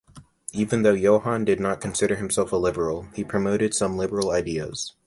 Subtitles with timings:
[0.51, 4.95] Even though Johann did not consider himself a liberal, he promoted some liberal ideas.